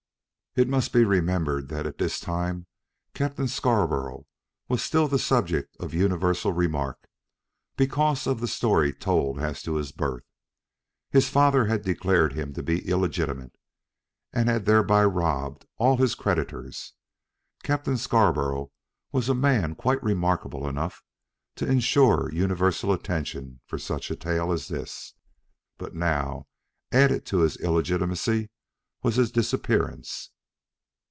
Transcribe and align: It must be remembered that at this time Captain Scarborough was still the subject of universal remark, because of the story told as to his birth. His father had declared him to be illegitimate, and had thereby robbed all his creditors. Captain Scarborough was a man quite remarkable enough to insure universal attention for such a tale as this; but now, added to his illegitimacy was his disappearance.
It 0.53 0.67
must 0.67 0.91
be 0.91 1.05
remembered 1.05 1.69
that 1.69 1.85
at 1.85 1.97
this 1.97 2.19
time 2.19 2.67
Captain 3.13 3.47
Scarborough 3.47 4.25
was 4.67 4.83
still 4.83 5.07
the 5.07 5.17
subject 5.17 5.77
of 5.79 5.93
universal 5.93 6.51
remark, 6.51 7.07
because 7.77 8.27
of 8.27 8.41
the 8.41 8.49
story 8.49 8.91
told 8.91 9.39
as 9.39 9.61
to 9.63 9.75
his 9.77 9.93
birth. 9.93 10.25
His 11.09 11.29
father 11.29 11.67
had 11.67 11.83
declared 11.83 12.33
him 12.33 12.51
to 12.55 12.61
be 12.61 12.85
illegitimate, 12.85 13.55
and 14.33 14.49
had 14.49 14.65
thereby 14.65 15.05
robbed 15.05 15.65
all 15.77 15.95
his 15.95 16.15
creditors. 16.15 16.95
Captain 17.63 17.95
Scarborough 17.95 18.73
was 19.13 19.29
a 19.29 19.33
man 19.33 19.73
quite 19.73 20.03
remarkable 20.03 20.67
enough 20.67 21.01
to 21.55 21.65
insure 21.65 22.29
universal 22.33 22.91
attention 22.91 23.61
for 23.65 23.77
such 23.79 24.11
a 24.11 24.17
tale 24.17 24.51
as 24.51 24.67
this; 24.67 25.13
but 25.77 25.95
now, 25.95 26.45
added 26.91 27.25
to 27.27 27.37
his 27.37 27.55
illegitimacy 27.61 28.49
was 29.01 29.15
his 29.15 29.31
disappearance. 29.31 30.29